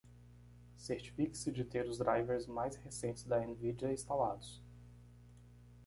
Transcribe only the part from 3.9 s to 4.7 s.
instalados.